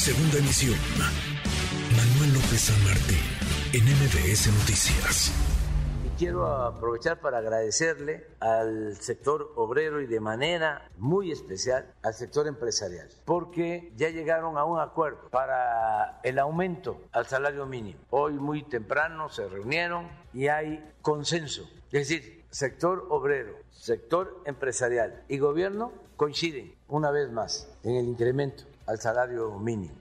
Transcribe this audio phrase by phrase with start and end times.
[0.00, 0.78] Segunda emisión.
[1.94, 3.18] Manuel López San Martín,
[3.74, 5.30] en MBS Noticias.
[6.06, 12.46] Y quiero aprovechar para agradecerle al sector obrero y de manera muy especial al sector
[12.46, 18.00] empresarial, porque ya llegaron a un acuerdo para el aumento al salario mínimo.
[18.08, 21.68] Hoy muy temprano se reunieron y hay consenso.
[21.92, 28.69] Es decir, sector obrero, sector empresarial y gobierno coinciden una vez más en el incremento
[28.90, 29.94] al salario mínimo.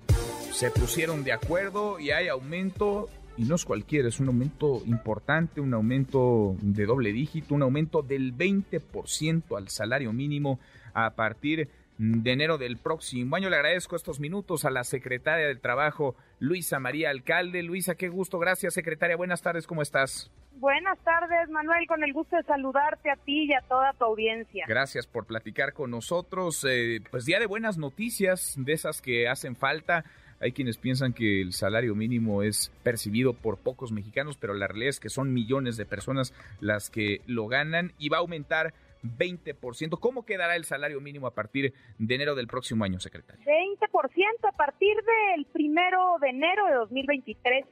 [0.51, 5.61] Se pusieron de acuerdo y hay aumento, y no es cualquiera, es un aumento importante,
[5.61, 10.59] un aumento de doble dígito, un aumento del 20% al salario mínimo
[10.93, 13.49] a partir de enero del próximo año.
[13.49, 17.61] Le agradezco estos minutos a la secretaria del Trabajo, Luisa María Alcalde.
[17.61, 18.39] Luisa, qué gusto.
[18.39, 19.17] Gracias, secretaria.
[19.17, 20.31] Buenas tardes, ¿cómo estás?
[20.53, 21.85] Buenas tardes, Manuel.
[21.87, 24.65] Con el gusto de saludarte a ti y a toda tu audiencia.
[24.67, 26.65] Gracias por platicar con nosotros.
[26.67, 30.05] Eh, pues día de buenas noticias, de esas que hacen falta.
[30.41, 34.89] Hay quienes piensan que el salario mínimo es percibido por pocos mexicanos, pero la realidad
[34.89, 39.99] es que son millones de personas las que lo ganan y va a aumentar 20%.
[39.99, 43.43] ¿Cómo quedará el salario mínimo a partir de enero del próximo año, secretario?
[43.45, 47.65] 20% a partir del primero de enero de 2023.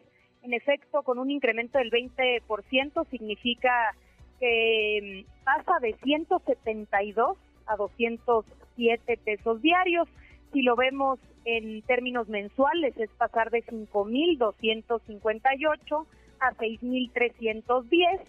[0.43, 3.93] En efecto, con un incremento del 20% significa
[4.39, 10.07] que mm, pasa de 172 a 207 pesos diarios.
[10.53, 16.05] Si lo vemos en términos mensuales, es pasar de 5.258
[16.39, 18.21] a 6.310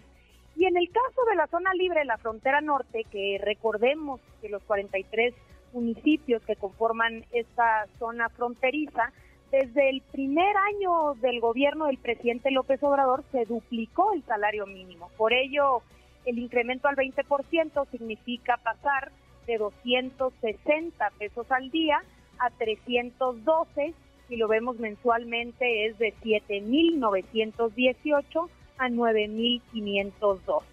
[0.55, 4.63] y en el caso de la zona libre la frontera norte, que recordemos que los
[4.63, 5.33] 43
[5.73, 9.11] municipios que conforman esta zona fronteriza,
[9.51, 15.09] desde el primer año del gobierno del presidente López Obrador se duplicó el salario mínimo.
[15.17, 15.81] Por ello,
[16.25, 19.11] el incremento al 20% significa pasar
[19.47, 22.03] de 260 pesos al día
[22.37, 23.95] a 312,
[24.27, 30.63] si lo vemos mensualmente es de 7.918 a 9.502.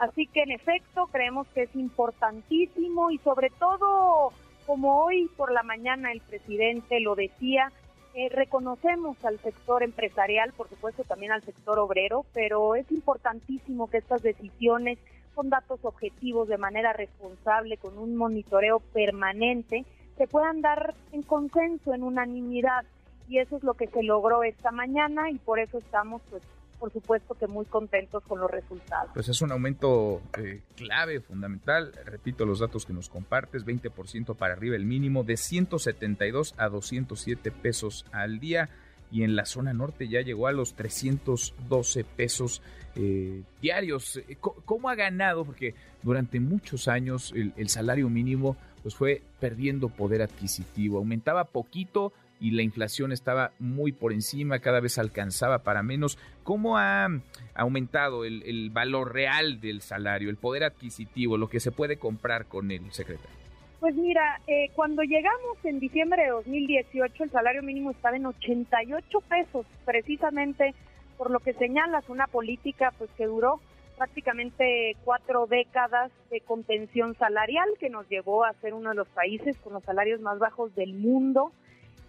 [0.00, 4.32] Así que en efecto creemos que es importantísimo y sobre todo,
[4.66, 7.70] como hoy por la mañana el presidente lo decía,
[8.14, 13.98] eh, reconocemos al sector empresarial, por supuesto también al sector obrero, pero es importantísimo que
[13.98, 14.98] estas decisiones
[15.34, 19.84] con datos objetivos de manera responsable, con un monitoreo permanente,
[20.16, 22.84] se puedan dar en consenso, en unanimidad.
[23.28, 26.42] Y eso es lo que se logró esta mañana y por eso estamos pues
[26.80, 29.10] por supuesto que muy contentos con los resultados.
[29.12, 31.92] Pues es un aumento eh, clave, fundamental.
[32.06, 37.50] Repito los datos que nos compartes, 20% para arriba el mínimo, de 172 a 207
[37.50, 38.70] pesos al día.
[39.12, 42.62] Y en la zona norte ya llegó a los 312 pesos
[42.96, 44.16] eh, diarios.
[44.16, 45.44] Eh, ¿Cómo ha ganado?
[45.44, 50.98] Porque durante muchos años el, el salario mínimo pues fue perdiendo poder adquisitivo.
[50.98, 56.18] Aumentaba poquito y la inflación estaba muy por encima, cada vez alcanzaba para menos.
[56.42, 57.06] ¿Cómo ha
[57.54, 62.70] aumentado el, valor real del salario, el poder adquisitivo, lo que se puede comprar con
[62.70, 63.36] el secretario?
[63.78, 69.20] Pues mira, eh, cuando llegamos en diciembre de 2018, el salario mínimo estaba en 88
[69.22, 70.74] pesos, precisamente
[71.16, 73.60] por lo que señalas, una política pues que duró
[73.98, 79.58] prácticamente cuatro décadas de contención salarial que nos llevó a ser uno de los países
[79.58, 81.52] con los salarios más bajos del mundo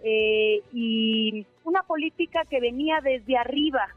[0.04, 3.88] eh, y una política que venía desde arriba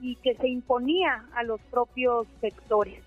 [0.00, 3.02] y que se imponía a los propios sectores.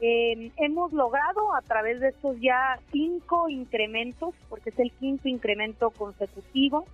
[0.00, 5.90] Eh, hemos logrado a través de estos ya cinco incrementos, porque es el quinto incremento
[5.90, 6.86] consecutivo,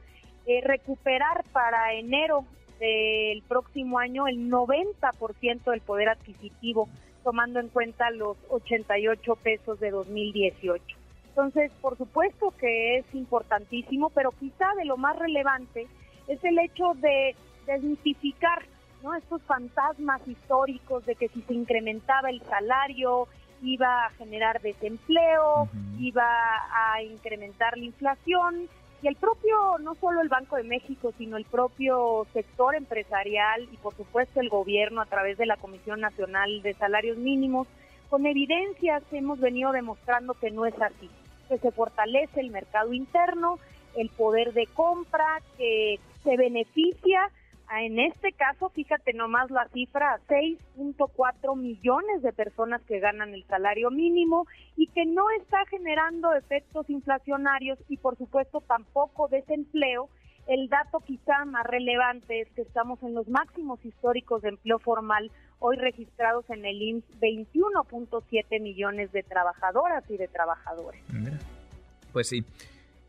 [0.47, 2.47] eh, recuperar para enero
[2.81, 6.88] del próximo año el 90% del poder adquisitivo,
[7.22, 11.03] tomando en cuenta los 88 pesos de 2018.
[11.37, 15.89] Entonces, por supuesto que es importantísimo, pero quizá de lo más relevante
[16.28, 17.34] es el hecho de
[17.67, 18.62] desmitificar
[19.03, 19.17] ¿no?
[19.17, 23.27] estos fantasmas históricos de que si se incrementaba el salario
[23.65, 25.69] iba a generar desempleo,
[25.99, 28.69] iba a incrementar la inflación
[29.03, 33.76] y el propio, no solo el Banco de México, sino el propio sector empresarial y
[33.79, 37.67] por supuesto el gobierno a través de la Comisión Nacional de Salarios Mínimos,
[38.08, 41.11] con evidencias hemos venido demostrando que no es así
[41.49, 43.58] que se fortalece el mercado interno,
[43.96, 47.31] el poder de compra, que se beneficia,
[47.73, 53.91] en este caso, fíjate nomás la cifra, 6.4 millones de personas que ganan el salario
[53.91, 54.46] mínimo
[54.76, 60.08] y que no está generando efectos inflacionarios y por supuesto tampoco desempleo.
[60.46, 65.31] El dato quizá más relevante es que estamos en los máximos históricos de empleo formal
[65.58, 71.00] hoy registrados en el IMSS 21.7 millones de trabajadoras y de trabajadores.
[72.12, 72.44] Pues sí.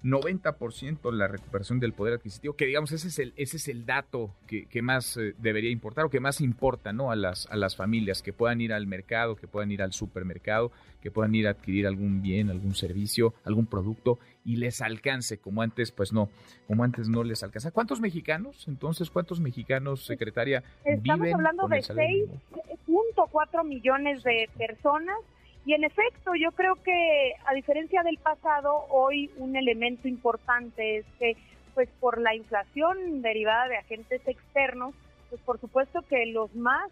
[0.04, 4.36] 90% la recuperación del poder adquisitivo, que digamos ese es el, ese es el dato
[4.48, 7.12] que, más eh, debería importar o que más importa ¿no?
[7.12, 10.72] a, las, a las familias, que puedan ir al mercado, que puedan ir al supermercado,
[11.02, 15.62] que puedan ir a adquirir algún bien, algún servicio, algún producto y les alcance, como
[15.64, 16.30] antes, pues no,
[16.68, 17.72] como antes no les alcanza.
[17.72, 25.18] ¿Cuántos mexicanos, entonces, cuántos mexicanos, secretaria, Estamos hablando de 6.4 millones de personas
[25.66, 31.06] y en efecto, yo creo que a diferencia del pasado, hoy un elemento importante es
[31.18, 31.36] que,
[31.74, 34.94] pues por la inflación derivada de agentes externos,
[35.30, 36.92] pues por supuesto que los más,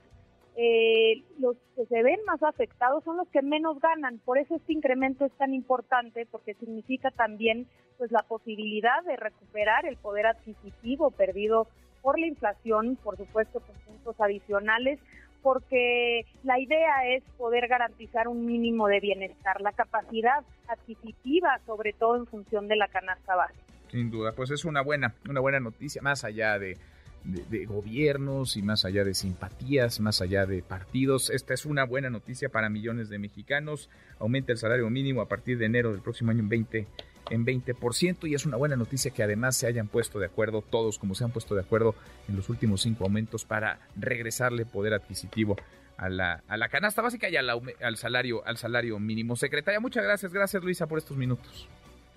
[0.57, 4.17] eh, los que se ven más afectados son los que menos ganan.
[4.25, 7.67] Por eso este incremento es tan importante, porque significa también,
[7.99, 11.67] pues la posibilidad de recuperar el poder adquisitivo perdido
[12.01, 14.99] por la inflación, por supuesto, con puntos adicionales
[15.43, 22.15] porque la idea es poder garantizar un mínimo de bienestar, la capacidad adquisitiva, sobre todo
[22.15, 23.61] en función de la canasta básica.
[23.91, 26.77] Sin duda, pues es una buena, una buena noticia, más allá de,
[27.67, 31.29] gobiernos y más allá de simpatías, más allá de partidos.
[31.29, 33.89] Esta es una buena noticia para millones de mexicanos.
[34.19, 36.87] Aumenta el salario mínimo a partir de enero del próximo año en 20
[37.29, 40.99] en 20% y es una buena noticia que además se hayan puesto de acuerdo todos
[40.99, 41.95] como se han puesto de acuerdo
[42.27, 45.55] en los últimos cinco aumentos para regresarle poder adquisitivo
[45.97, 49.35] a la, a la canasta básica y al salario al salario mínimo.
[49.35, 51.67] Secretaria, muchas gracias, gracias Luisa por estos minutos.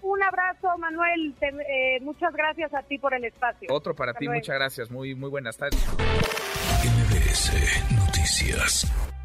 [0.02, 1.34] Un abrazo, Manuel.
[1.40, 3.68] Eh, muchas gracias a ti por el espacio.
[3.72, 4.90] Otro para ti, muchas gracias.
[4.90, 5.84] Muy, muy buenas tardes.
[7.96, 9.15] Noticias.